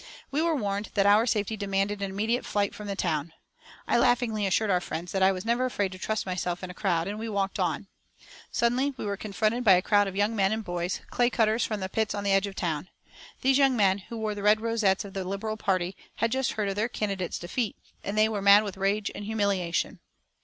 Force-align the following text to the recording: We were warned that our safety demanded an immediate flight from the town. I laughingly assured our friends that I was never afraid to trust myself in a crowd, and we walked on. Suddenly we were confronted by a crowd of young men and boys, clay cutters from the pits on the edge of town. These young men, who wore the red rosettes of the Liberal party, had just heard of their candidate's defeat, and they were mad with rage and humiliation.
We 0.31 0.41
were 0.41 0.55
warned 0.55 0.89
that 0.95 1.05
our 1.05 1.27
safety 1.27 1.55
demanded 1.55 2.01
an 2.01 2.09
immediate 2.09 2.43
flight 2.43 2.73
from 2.73 2.87
the 2.87 2.95
town. 2.95 3.33
I 3.87 3.99
laughingly 3.99 4.47
assured 4.47 4.71
our 4.71 4.81
friends 4.81 5.11
that 5.11 5.21
I 5.21 5.31
was 5.31 5.45
never 5.45 5.63
afraid 5.63 5.91
to 5.91 5.99
trust 5.99 6.25
myself 6.25 6.63
in 6.63 6.71
a 6.71 6.73
crowd, 6.73 7.07
and 7.07 7.19
we 7.19 7.29
walked 7.29 7.59
on. 7.59 7.85
Suddenly 8.51 8.95
we 8.97 9.05
were 9.05 9.15
confronted 9.15 9.63
by 9.63 9.73
a 9.73 9.81
crowd 9.83 10.07
of 10.07 10.15
young 10.15 10.35
men 10.35 10.51
and 10.51 10.63
boys, 10.63 11.01
clay 11.11 11.29
cutters 11.29 11.63
from 11.65 11.81
the 11.81 11.87
pits 11.87 12.15
on 12.15 12.23
the 12.23 12.31
edge 12.31 12.47
of 12.47 12.55
town. 12.55 12.89
These 13.43 13.59
young 13.59 13.77
men, 13.77 13.99
who 13.99 14.17
wore 14.17 14.33
the 14.33 14.41
red 14.41 14.59
rosettes 14.59 15.05
of 15.05 15.13
the 15.13 15.23
Liberal 15.23 15.55
party, 15.55 15.95
had 16.15 16.31
just 16.31 16.53
heard 16.53 16.69
of 16.69 16.75
their 16.75 16.89
candidate's 16.89 17.37
defeat, 17.37 17.75
and 18.03 18.17
they 18.17 18.27
were 18.27 18.41
mad 18.41 18.63
with 18.63 18.77
rage 18.77 19.11
and 19.13 19.25
humiliation. 19.25 19.99